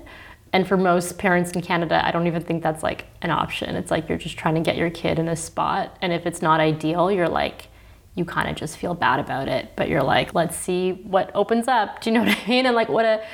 And 0.51 0.67
for 0.67 0.77
most 0.77 1.17
parents 1.17 1.51
in 1.51 1.62
Canada, 1.62 2.05
I 2.05 2.12
don't 2.12 2.27
even 2.27 2.43
think 2.43 2.62
that's 2.62 2.84
like 2.84 3.05
an 3.24 3.32
option. 3.32 3.75
It's 3.75 3.89
like 3.89 4.08
you're 4.08 4.20
just 4.20 4.38
trying 4.38 4.55
to 4.55 4.62
get 4.62 4.77
your 4.77 4.91
kid 4.91 5.17
in 5.17 5.27
a 5.27 5.36
spot. 5.36 5.98
And 6.01 6.13
if 6.13 6.27
it's 6.27 6.41
not 6.41 6.60
ideal, 6.60 7.12
you're 7.12 7.29
like, 7.29 7.70
you 8.13 8.24
kind 8.25 8.48
of 8.48 8.55
just 8.55 8.77
feel 8.77 8.93
bad 8.93 9.20
about 9.20 9.48
it. 9.48 9.72
But 9.75 9.89
you're 9.89 10.03
like, 10.03 10.36
let's 10.36 10.55
see 10.55 10.91
what 10.91 11.32
opens 11.34 11.67
up. 11.67 12.01
Do 12.01 12.12
you 12.12 12.13
know 12.15 12.24
what 12.24 12.38
I 12.38 12.48
mean? 12.48 12.67
And 12.67 12.75
like, 12.75 12.89
what 12.89 13.05
a 13.05 13.25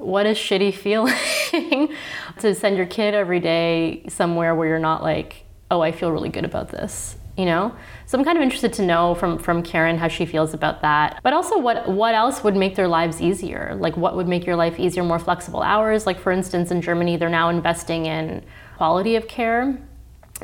what 0.00 0.26
a 0.26 0.30
shitty 0.30 0.74
feeling 1.52 1.94
to 2.38 2.54
send 2.54 2.76
your 2.76 2.86
kid 2.86 3.14
every 3.14 3.40
day 3.40 4.04
somewhere 4.08 4.54
where 4.54 4.68
you're 4.68 4.78
not 4.78 5.02
like, 5.02 5.44
oh, 5.70 5.80
I 5.80 5.92
feel 5.92 6.10
really 6.10 6.28
good 6.28 6.44
about 6.44 6.70
this, 6.70 7.16
you 7.36 7.44
know? 7.44 7.74
So 8.06 8.18
I'm 8.18 8.24
kind 8.24 8.36
of 8.36 8.42
interested 8.42 8.72
to 8.74 8.82
know 8.84 9.14
from, 9.14 9.38
from 9.38 9.62
Karen 9.62 9.98
how 9.98 10.08
she 10.08 10.26
feels 10.26 10.52
about 10.52 10.82
that. 10.82 11.20
But 11.22 11.32
also 11.32 11.58
what 11.58 11.88
what 11.88 12.14
else 12.14 12.42
would 12.42 12.56
make 12.56 12.74
their 12.74 12.88
lives 12.88 13.20
easier? 13.20 13.76
Like 13.78 13.96
what 13.96 14.16
would 14.16 14.26
make 14.26 14.46
your 14.46 14.56
life 14.56 14.80
easier, 14.80 15.04
more 15.04 15.18
flexible 15.18 15.62
hours? 15.62 16.06
Like 16.06 16.18
for 16.18 16.32
instance, 16.32 16.70
in 16.70 16.82
Germany, 16.82 17.16
they're 17.16 17.28
now 17.28 17.48
investing 17.48 18.06
in 18.06 18.44
quality 18.76 19.14
of 19.14 19.28
care. 19.28 19.78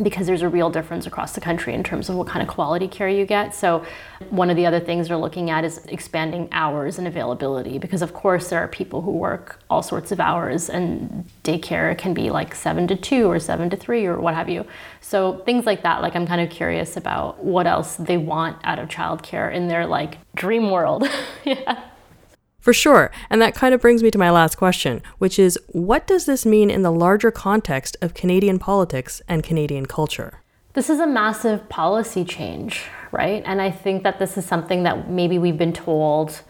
Because 0.02 0.26
there's 0.26 0.42
a 0.42 0.48
real 0.48 0.70
difference 0.70 1.06
across 1.06 1.32
the 1.32 1.40
country 1.40 1.72
in 1.72 1.82
terms 1.82 2.08
of 2.08 2.16
what 2.16 2.26
kind 2.26 2.42
of 2.42 2.48
quality 2.48 2.86
care 2.86 3.08
you 3.08 3.24
get. 3.24 3.54
So, 3.54 3.84
one 4.30 4.50
of 4.50 4.56
the 4.56 4.66
other 4.66 4.80
things 4.80 5.08
they're 5.08 5.16
looking 5.16 5.50
at 5.50 5.64
is 5.64 5.78
expanding 5.86 6.48
hours 6.52 6.98
and 6.98 7.06
availability 7.06 7.78
because, 7.78 8.02
of 8.02 8.12
course, 8.12 8.48
there 8.48 8.60
are 8.60 8.68
people 8.68 9.02
who 9.02 9.10
work 9.10 9.60
all 9.70 9.82
sorts 9.82 10.12
of 10.12 10.20
hours, 10.20 10.68
and 10.68 11.24
daycare 11.44 11.96
can 11.96 12.14
be 12.14 12.30
like 12.30 12.54
seven 12.54 12.86
to 12.88 12.96
two 12.96 13.30
or 13.30 13.38
seven 13.38 13.70
to 13.70 13.76
three 13.76 14.06
or 14.06 14.18
what 14.18 14.34
have 14.34 14.48
you. 14.48 14.66
So, 15.00 15.38
things 15.46 15.66
like 15.66 15.82
that, 15.82 16.02
like, 16.02 16.14
I'm 16.14 16.26
kind 16.26 16.40
of 16.40 16.50
curious 16.50 16.96
about 16.96 17.42
what 17.42 17.66
else 17.66 17.96
they 17.96 18.18
want 18.18 18.58
out 18.64 18.78
of 18.78 18.88
childcare 18.88 19.52
in 19.52 19.68
their 19.68 19.86
like 19.86 20.18
dream 20.34 20.70
world. 20.70 21.08
yeah. 21.44 21.82
For 22.66 22.72
sure. 22.72 23.12
And 23.30 23.40
that 23.40 23.54
kind 23.54 23.74
of 23.74 23.80
brings 23.80 24.02
me 24.02 24.10
to 24.10 24.18
my 24.18 24.32
last 24.32 24.56
question, 24.56 25.00
which 25.18 25.38
is 25.38 25.56
what 25.68 26.04
does 26.08 26.26
this 26.26 26.44
mean 26.44 26.68
in 26.68 26.82
the 26.82 26.90
larger 26.90 27.30
context 27.30 27.96
of 28.02 28.12
Canadian 28.12 28.58
politics 28.58 29.22
and 29.28 29.44
Canadian 29.44 29.86
culture? 29.86 30.40
This 30.72 30.90
is 30.90 30.98
a 30.98 31.06
massive 31.06 31.68
policy 31.68 32.24
change, 32.24 32.82
right? 33.12 33.40
And 33.46 33.62
I 33.62 33.70
think 33.70 34.02
that 34.02 34.18
this 34.18 34.36
is 34.36 34.44
something 34.44 34.82
that 34.82 35.08
maybe 35.08 35.38
we've 35.38 35.56
been 35.56 35.72
told 35.72 36.42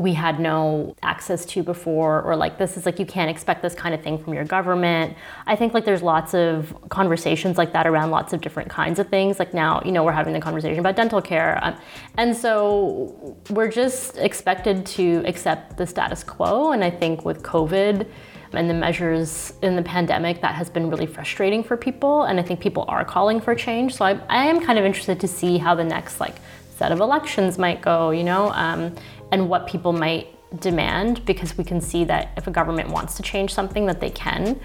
we 0.00 0.14
had 0.14 0.40
no 0.40 0.96
access 1.02 1.44
to 1.44 1.62
before 1.62 2.22
or 2.22 2.34
like 2.34 2.56
this 2.56 2.76
is 2.78 2.86
like 2.86 2.98
you 2.98 3.04
can't 3.04 3.30
expect 3.30 3.60
this 3.60 3.74
kind 3.74 3.94
of 3.94 4.02
thing 4.02 4.16
from 4.22 4.32
your 4.32 4.44
government. 4.44 5.14
I 5.46 5.56
think 5.56 5.74
like 5.74 5.84
there's 5.84 6.02
lots 6.02 6.32
of 6.32 6.74
conversations 6.88 7.58
like 7.58 7.72
that 7.74 7.86
around 7.86 8.10
lots 8.10 8.32
of 8.32 8.40
different 8.40 8.70
kinds 8.70 8.98
of 8.98 9.08
things. 9.08 9.38
Like 9.38 9.52
now 9.52 9.82
you 9.84 9.92
know 9.92 10.02
we're 10.02 10.12
having 10.12 10.32
the 10.32 10.40
conversation 10.40 10.78
about 10.78 10.96
dental 10.96 11.20
care. 11.20 11.58
Um, 11.62 11.76
and 12.16 12.34
so 12.34 13.36
we're 13.50 13.70
just 13.70 14.16
expected 14.16 14.86
to 14.86 15.22
accept 15.26 15.76
the 15.76 15.86
status 15.86 16.24
quo. 16.24 16.72
And 16.72 16.82
i 16.82 16.90
think 16.90 17.24
with 17.24 17.42
covid 17.42 18.06
and 18.52 18.68
the 18.68 18.74
measures 18.74 19.52
in 19.62 19.76
the 19.76 19.82
pandemic 19.82 20.40
that 20.40 20.54
has 20.56 20.68
been 20.68 20.90
really 20.90 21.06
frustrating 21.06 21.62
for 21.62 21.76
people. 21.76 22.22
And 22.22 22.40
i 22.40 22.42
think 22.42 22.60
people 22.60 22.86
are 22.88 23.04
calling 23.04 23.38
for 23.38 23.54
change. 23.54 23.96
So 23.96 24.06
i, 24.06 24.18
I 24.30 24.46
am 24.46 24.64
kind 24.64 24.78
of 24.78 24.86
interested 24.86 25.20
to 25.20 25.28
see 25.28 25.58
how 25.58 25.74
the 25.74 25.84
next 25.84 26.20
like 26.20 26.36
set 26.78 26.90
of 26.90 27.00
elections 27.00 27.58
might 27.58 27.82
go 27.82 28.10
you 28.10 28.24
know? 28.24 28.50
Um, 28.52 28.94
and 29.32 29.48
what 29.48 29.66
people 29.66 29.92
might 29.92 30.28
demand 30.60 31.24
because 31.24 31.56
we 31.56 31.64
can 31.64 31.80
see 31.80 32.04
that 32.04 32.32
if 32.36 32.46
a 32.46 32.50
government 32.50 32.88
wants 32.88 33.16
to 33.16 33.22
change 33.22 33.54
something 33.54 33.86
that 33.86 34.00
they 34.00 34.10
can. 34.10 34.58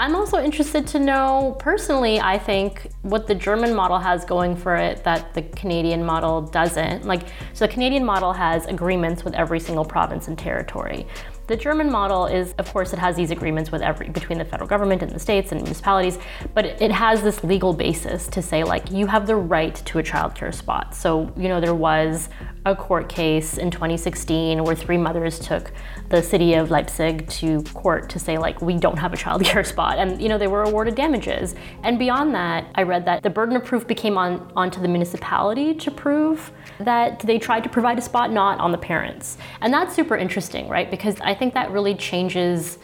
I'm 0.00 0.16
also 0.16 0.42
interested 0.42 0.86
to 0.88 0.98
know 0.98 1.56
personally, 1.58 2.20
I 2.20 2.38
think 2.38 2.90
what 3.02 3.26
the 3.26 3.34
German 3.34 3.74
model 3.74 3.98
has 3.98 4.24
going 4.24 4.56
for 4.56 4.74
it 4.76 5.04
that 5.04 5.34
the 5.34 5.42
Canadian 5.42 6.02
model 6.02 6.40
doesn't. 6.40 7.04
Like 7.04 7.28
so 7.52 7.66
the 7.66 7.72
Canadian 7.72 8.02
model 8.02 8.32
has 8.32 8.64
agreements 8.64 9.24
with 9.24 9.34
every 9.34 9.60
single 9.60 9.84
province 9.84 10.26
and 10.28 10.38
territory. 10.38 11.06
The 11.48 11.56
German 11.56 11.90
model 11.90 12.24
is, 12.24 12.54
of 12.54 12.72
course, 12.72 12.94
it 12.94 12.98
has 12.98 13.14
these 13.14 13.30
agreements 13.30 13.70
with 13.70 13.82
every 13.82 14.08
between 14.08 14.38
the 14.38 14.44
federal 14.44 14.68
government 14.68 15.02
and 15.02 15.12
the 15.12 15.18
states 15.18 15.52
and 15.52 15.60
municipalities, 15.60 16.18
but 16.54 16.64
it 16.64 16.92
has 16.92 17.20
this 17.22 17.44
legal 17.44 17.74
basis 17.74 18.26
to 18.28 18.40
say 18.40 18.64
like 18.64 18.90
you 18.90 19.06
have 19.06 19.26
the 19.26 19.36
right 19.36 19.74
to 19.74 19.98
a 19.98 20.02
childcare 20.02 20.54
spot. 20.54 20.94
So 20.94 21.30
you 21.36 21.48
know 21.48 21.60
there 21.60 21.74
was 21.74 22.30
a 22.66 22.76
court 22.76 23.08
case 23.08 23.56
in 23.56 23.70
2016 23.70 24.62
where 24.62 24.76
three 24.76 24.98
mothers 24.98 25.38
took 25.38 25.72
the 26.10 26.22
city 26.22 26.54
of 26.54 26.70
Leipzig 26.70 27.26
to 27.28 27.62
court 27.72 28.10
to 28.10 28.18
say 28.18 28.36
like 28.36 28.60
we 28.60 28.76
don't 28.76 28.98
have 28.98 29.14
a 29.14 29.16
childcare 29.16 29.66
spot, 29.74 29.98
and 29.98 30.20
you 30.20 30.28
know 30.28 30.36
they 30.36 30.46
were 30.46 30.64
awarded 30.64 30.94
damages. 30.94 31.54
And 31.82 31.98
beyond 31.98 32.34
that, 32.34 32.66
I 32.74 32.82
read 32.82 33.04
that 33.06 33.22
the 33.22 33.30
burden 33.30 33.56
of 33.56 33.64
proof 33.64 33.86
became 33.86 34.18
on 34.18 34.52
onto 34.56 34.80
the 34.80 34.88
municipality 34.88 35.74
to 35.74 35.90
prove 35.90 36.52
that 36.78 37.20
they 37.20 37.38
tried 37.38 37.62
to 37.62 37.68
provide 37.68 37.98
a 37.98 38.02
spot, 38.02 38.30
not 38.30 38.58
on 38.58 38.72
the 38.72 38.78
parents. 38.78 39.38
And 39.60 39.72
that's 39.72 39.94
super 39.94 40.16
interesting, 40.16 40.68
right? 40.68 40.90
Because 40.90 41.18
I 41.20 41.34
think 41.34 41.54
that 41.54 41.70
really 41.70 41.94
changes. 41.94 42.78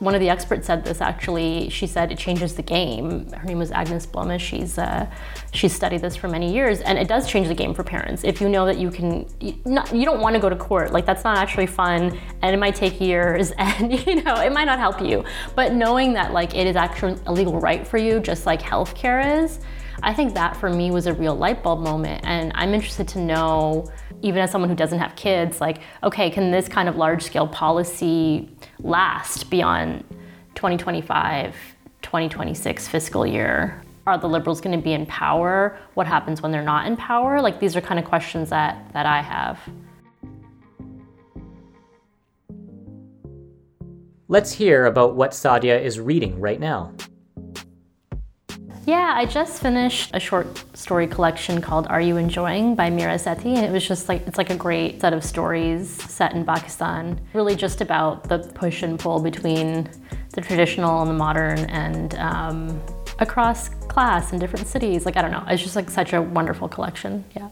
One 0.00 0.14
of 0.14 0.20
the 0.20 0.30
experts 0.30 0.66
said 0.66 0.82
this 0.82 1.02
actually. 1.02 1.68
She 1.68 1.86
said 1.86 2.10
it 2.10 2.16
changes 2.16 2.54
the 2.54 2.62
game. 2.62 3.30
Her 3.32 3.44
name 3.44 3.58
was 3.58 3.70
Agnes 3.70 4.06
Blome. 4.06 4.38
She's 4.38 4.78
uh, 4.78 5.06
she's 5.52 5.74
studied 5.74 6.00
this 6.00 6.16
for 6.16 6.26
many 6.26 6.52
years, 6.54 6.80
and 6.80 6.98
it 6.98 7.06
does 7.06 7.28
change 7.28 7.48
the 7.48 7.54
game 7.54 7.74
for 7.74 7.84
parents. 7.84 8.24
If 8.24 8.40
you 8.40 8.48
know 8.48 8.64
that 8.64 8.78
you 8.78 8.90
can, 8.90 9.28
you, 9.40 9.54
you 9.92 10.06
don't 10.06 10.20
want 10.20 10.34
to 10.34 10.40
go 10.40 10.48
to 10.48 10.56
court. 10.56 10.90
Like 10.90 11.04
that's 11.04 11.22
not 11.22 11.36
actually 11.36 11.66
fun, 11.66 12.18
and 12.40 12.54
it 12.54 12.58
might 12.58 12.74
take 12.74 12.98
years, 12.98 13.50
and 13.58 13.92
you 14.06 14.22
know 14.22 14.36
it 14.36 14.52
might 14.54 14.64
not 14.64 14.78
help 14.78 15.02
you. 15.02 15.22
But 15.54 15.74
knowing 15.74 16.14
that 16.14 16.32
like 16.32 16.54
it 16.54 16.66
is 16.66 16.76
actually 16.76 17.20
a 17.26 17.32
legal 17.32 17.60
right 17.60 17.86
for 17.86 17.98
you, 17.98 18.20
just 18.20 18.46
like 18.46 18.62
healthcare 18.62 19.44
is, 19.44 19.60
I 20.02 20.14
think 20.14 20.34
that 20.34 20.56
for 20.56 20.70
me 20.70 20.90
was 20.90 21.06
a 21.06 21.12
real 21.12 21.34
light 21.34 21.62
bulb 21.62 21.80
moment. 21.80 22.22
And 22.24 22.52
I'm 22.54 22.72
interested 22.72 23.06
to 23.08 23.18
know, 23.18 23.90
even 24.22 24.40
as 24.40 24.50
someone 24.50 24.70
who 24.70 24.76
doesn't 24.76 24.98
have 24.98 25.14
kids, 25.16 25.60
like, 25.60 25.80
okay, 26.02 26.30
can 26.30 26.50
this 26.50 26.68
kind 26.68 26.88
of 26.88 26.96
large 26.96 27.22
scale 27.22 27.46
policy 27.46 28.48
last 28.82 29.50
beyond 29.50 30.04
2025, 30.54 31.54
2026 32.02 32.88
fiscal 32.88 33.26
year? 33.26 33.82
Are 34.06 34.18
the 34.18 34.28
liberals 34.28 34.60
going 34.60 34.76
to 34.76 34.82
be 34.82 34.92
in 34.92 35.06
power? 35.06 35.78
What 35.94 36.06
happens 36.06 36.42
when 36.42 36.52
they're 36.52 36.62
not 36.62 36.86
in 36.86 36.96
power? 36.96 37.40
Like, 37.40 37.60
these 37.60 37.76
are 37.76 37.80
kind 37.80 37.98
of 37.98 38.04
questions 38.04 38.50
that, 38.50 38.92
that 38.92 39.06
I 39.06 39.22
have. 39.22 39.60
Let's 44.28 44.52
hear 44.52 44.86
about 44.86 45.16
what 45.16 45.32
Sadiya 45.32 45.80
is 45.82 45.98
reading 45.98 46.40
right 46.40 46.60
now. 46.60 46.92
Yeah, 48.86 49.12
I 49.14 49.26
just 49.26 49.60
finished 49.60 50.10
a 50.14 50.20
short 50.20 50.64
story 50.76 51.06
collection 51.06 51.60
called 51.60 51.86
Are 51.88 52.00
You 52.00 52.16
Enjoying 52.16 52.74
by 52.74 52.88
Mira 52.88 53.16
Sethi. 53.16 53.54
And 53.54 53.64
it 53.64 53.70
was 53.70 53.86
just 53.86 54.08
like, 54.08 54.26
it's 54.26 54.38
like 54.38 54.50
a 54.50 54.56
great 54.56 55.00
set 55.00 55.12
of 55.12 55.22
stories 55.22 55.90
set 56.10 56.32
in 56.32 56.44
Pakistan. 56.46 57.20
Really 57.34 57.54
just 57.54 57.82
about 57.82 58.24
the 58.28 58.38
push 58.54 58.82
and 58.82 58.98
pull 58.98 59.20
between 59.20 59.88
the 60.32 60.40
traditional 60.40 61.02
and 61.02 61.10
the 61.10 61.14
modern 61.14 61.58
and 61.70 62.14
um, 62.14 62.82
across 63.18 63.68
class 63.68 64.32
in 64.32 64.38
different 64.38 64.66
cities. 64.66 65.04
Like, 65.04 65.16
I 65.16 65.22
don't 65.22 65.30
know, 65.32 65.44
it's 65.46 65.62
just 65.62 65.76
like 65.76 65.90
such 65.90 66.14
a 66.14 66.22
wonderful 66.22 66.68
collection. 66.68 67.24
Yeah. 67.36 67.50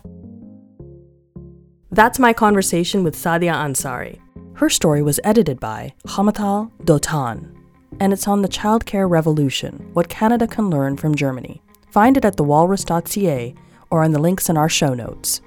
That's 1.90 2.18
my 2.18 2.32
conversation 2.32 3.04
with 3.04 3.14
Sadiya 3.14 3.52
Ansari. 3.54 4.18
Her 4.54 4.70
story 4.70 5.02
was 5.02 5.20
edited 5.24 5.60
by 5.60 5.94
Hamutal 6.06 6.72
Dotan 6.84 7.57
and 8.00 8.12
it's 8.12 8.28
on 8.28 8.42
the 8.42 8.48
childcare 8.48 9.08
revolution 9.08 9.90
what 9.92 10.08
Canada 10.08 10.46
can 10.46 10.70
learn 10.70 10.96
from 10.96 11.14
Germany. 11.14 11.62
Find 11.90 12.16
it 12.16 12.24
at 12.24 12.36
thewalrus.ca 12.36 13.54
or 13.90 14.04
on 14.04 14.12
the 14.12 14.18
links 14.18 14.48
in 14.48 14.56
our 14.56 14.68
show 14.68 14.94
notes. 14.94 15.40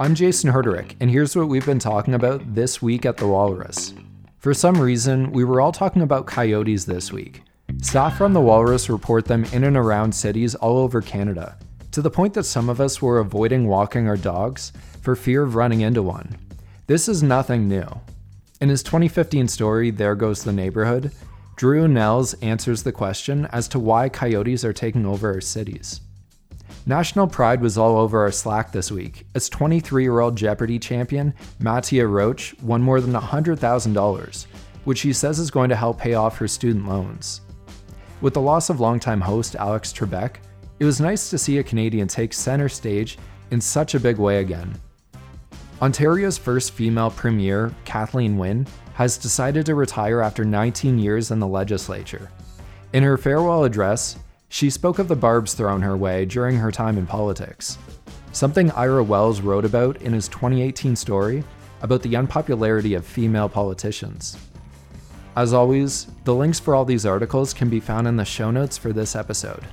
I'm 0.00 0.14
Jason 0.14 0.52
Herderick, 0.52 0.94
and 1.00 1.10
here's 1.10 1.34
what 1.34 1.48
we've 1.48 1.66
been 1.66 1.80
talking 1.80 2.14
about 2.14 2.54
this 2.54 2.80
week 2.80 3.04
at 3.04 3.16
The 3.16 3.26
Walrus. 3.26 3.94
For 4.38 4.54
some 4.54 4.80
reason, 4.80 5.32
we 5.32 5.42
were 5.42 5.60
all 5.60 5.72
talking 5.72 6.02
about 6.02 6.28
coyotes 6.28 6.84
this 6.84 7.12
week. 7.12 7.42
Staff 7.82 8.16
from 8.16 8.32
The 8.32 8.40
Walrus 8.40 8.88
report 8.88 9.24
them 9.24 9.44
in 9.46 9.64
and 9.64 9.76
around 9.76 10.12
cities 10.14 10.54
all 10.54 10.78
over 10.78 11.00
Canada, 11.00 11.58
to 11.90 12.00
the 12.00 12.10
point 12.10 12.34
that 12.34 12.44
some 12.44 12.68
of 12.68 12.80
us 12.80 13.02
were 13.02 13.18
avoiding 13.18 13.66
walking 13.66 14.06
our 14.06 14.16
dogs 14.16 14.72
for 15.02 15.16
fear 15.16 15.42
of 15.42 15.56
running 15.56 15.80
into 15.80 16.04
one. 16.04 16.36
This 16.88 17.06
is 17.06 17.22
nothing 17.22 17.68
new. 17.68 17.86
In 18.62 18.70
his 18.70 18.82
2015 18.82 19.46
story, 19.48 19.90
There 19.90 20.14
Goes 20.14 20.42
the 20.42 20.54
Neighborhood, 20.54 21.12
Drew 21.54 21.86
Nels 21.86 22.32
answers 22.40 22.82
the 22.82 22.92
question 22.92 23.44
as 23.52 23.68
to 23.68 23.78
why 23.78 24.08
coyotes 24.08 24.64
are 24.64 24.72
taking 24.72 25.04
over 25.04 25.34
our 25.34 25.42
cities. 25.42 26.00
National 26.86 27.26
pride 27.26 27.60
was 27.60 27.76
all 27.76 27.98
over 27.98 28.22
our 28.22 28.32
Slack 28.32 28.72
this 28.72 28.90
week 28.90 29.26
as 29.34 29.50
23 29.50 30.02
year 30.02 30.20
old 30.20 30.34
Jeopardy 30.34 30.78
champion 30.78 31.34
Mattea 31.60 32.10
Roach 32.10 32.58
won 32.62 32.80
more 32.80 33.02
than 33.02 33.12
$100,000, 33.12 34.46
which 34.84 35.02
he 35.02 35.12
says 35.12 35.38
is 35.38 35.50
going 35.50 35.68
to 35.68 35.76
help 35.76 35.98
pay 35.98 36.14
off 36.14 36.38
her 36.38 36.48
student 36.48 36.88
loans. 36.88 37.42
With 38.22 38.32
the 38.32 38.40
loss 38.40 38.70
of 38.70 38.80
longtime 38.80 39.20
host 39.20 39.56
Alex 39.56 39.92
Trebek, 39.92 40.36
it 40.80 40.86
was 40.86 41.02
nice 41.02 41.28
to 41.28 41.36
see 41.36 41.58
a 41.58 41.62
Canadian 41.62 42.08
take 42.08 42.32
center 42.32 42.70
stage 42.70 43.18
in 43.50 43.60
such 43.60 43.94
a 43.94 44.00
big 44.00 44.16
way 44.16 44.38
again. 44.38 44.74
Ontario's 45.80 46.36
first 46.36 46.72
female 46.72 47.08
premier, 47.08 47.72
Kathleen 47.84 48.36
Wynne, 48.36 48.66
has 48.94 49.16
decided 49.16 49.64
to 49.66 49.76
retire 49.76 50.20
after 50.20 50.44
19 50.44 50.98
years 50.98 51.30
in 51.30 51.38
the 51.38 51.46
legislature. 51.46 52.32
In 52.92 53.04
her 53.04 53.16
farewell 53.16 53.62
address, 53.62 54.16
she 54.48 54.70
spoke 54.70 54.98
of 54.98 55.06
the 55.06 55.14
barbs 55.14 55.54
thrown 55.54 55.80
her 55.82 55.96
way 55.96 56.24
during 56.24 56.56
her 56.56 56.72
time 56.72 56.98
in 56.98 57.06
politics, 57.06 57.78
something 58.32 58.72
Ira 58.72 59.04
Wells 59.04 59.40
wrote 59.40 59.64
about 59.64 60.02
in 60.02 60.12
his 60.12 60.26
2018 60.26 60.96
story 60.96 61.44
about 61.80 62.02
the 62.02 62.16
unpopularity 62.16 62.94
of 62.94 63.06
female 63.06 63.48
politicians. 63.48 64.36
As 65.36 65.52
always, 65.52 66.08
the 66.24 66.34
links 66.34 66.58
for 66.58 66.74
all 66.74 66.84
these 66.84 67.06
articles 67.06 67.54
can 67.54 67.68
be 67.70 67.78
found 67.78 68.08
in 68.08 68.16
the 68.16 68.24
show 68.24 68.50
notes 68.50 68.76
for 68.76 68.92
this 68.92 69.14
episode. 69.14 69.64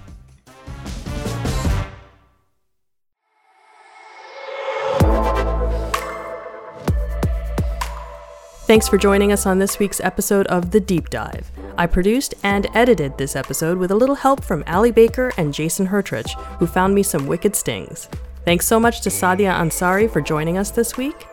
Thanks 8.66 8.88
for 8.90 8.98
joining 8.98 9.32
us 9.32 9.46
on 9.46 9.60
this 9.60 9.78
week's 9.78 10.00
episode 10.00 10.48
of 10.48 10.72
The 10.72 10.80
Deep 10.80 11.12
Dive. 11.12 11.52
I 11.78 11.86
produced 11.86 12.34
and 12.42 12.66
edited 12.74 13.16
this 13.16 13.36
episode 13.36 13.78
with 13.78 13.92
a 13.92 13.96
little 13.96 14.16
help 14.16 14.44
from 14.44 14.64
Ali 14.66 14.90
Baker 14.90 15.32
and 15.38 15.54
Jason 15.54 15.86
Hertrich, 15.86 16.32
who 16.58 16.66
found 16.66 16.96
me 16.96 17.04
some 17.04 17.28
wicked 17.28 17.56
stings. 17.56 18.10
Thanks 18.44 18.66
so 18.66 18.80
much 18.80 19.02
to 19.02 19.10
Sadiya 19.12 19.54
Ansari 19.54 20.10
for 20.12 20.20
joining 20.20 20.58
us 20.58 20.72
this 20.72 20.98
week. 20.98 21.28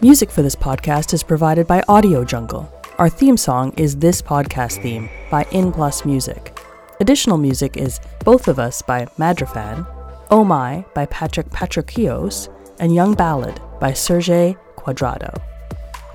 Music 0.00 0.30
for 0.30 0.40
this 0.40 0.56
podcast 0.56 1.12
is 1.12 1.22
provided 1.22 1.66
by 1.66 1.82
Audio 1.86 2.24
Jungle. 2.24 2.72
Our 2.96 3.10
theme 3.10 3.36
song 3.36 3.74
is 3.76 3.98
This 3.98 4.22
Podcast 4.22 4.80
Theme 4.80 5.10
by 5.30 5.44
In 5.52 5.72
Plus 5.72 6.06
Music. 6.06 6.58
Additional 6.98 7.36
music 7.36 7.76
is 7.76 8.00
Both 8.24 8.48
of 8.48 8.58
Us 8.58 8.80
by 8.80 9.04
Madrafan, 9.18 9.86
Oh 10.30 10.44
My 10.44 10.86
by 10.94 11.04
Patrick 11.04 11.50
Patrikios, 11.50 12.48
and 12.78 12.94
Young 12.94 13.12
Ballad 13.12 13.60
by 13.80 13.92
Sergei 13.92 14.56
Quadrado. 14.78 15.49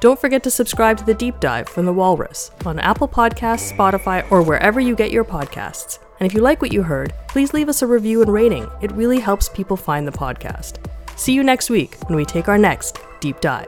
Don't 0.05 0.21
forget 0.21 0.43
to 0.43 0.51
subscribe 0.51 0.99
to 0.99 1.03
the 1.03 1.15
Deep 1.15 1.39
Dive 1.39 1.67
from 1.67 1.87
The 1.87 1.91
Walrus 1.91 2.51
on 2.63 2.77
Apple 2.77 3.07
Podcasts, 3.07 3.75
Spotify, 3.75 4.23
or 4.31 4.43
wherever 4.43 4.79
you 4.79 4.95
get 4.95 5.09
your 5.09 5.25
podcasts. 5.25 5.97
And 6.19 6.27
if 6.27 6.33
you 6.35 6.41
like 6.41 6.61
what 6.61 6.71
you 6.71 6.83
heard, 6.83 7.11
please 7.27 7.55
leave 7.55 7.69
us 7.69 7.81
a 7.81 7.87
review 7.87 8.21
and 8.21 8.31
rating. 8.31 8.69
It 8.83 8.91
really 8.91 9.19
helps 9.19 9.49
people 9.49 9.75
find 9.75 10.07
the 10.07 10.11
podcast. 10.11 10.77
See 11.15 11.33
you 11.33 11.41
next 11.41 11.71
week 11.71 11.97
when 12.05 12.15
we 12.17 12.23
take 12.23 12.47
our 12.47 12.59
next 12.59 12.99
deep 13.19 13.41
dive. 13.41 13.65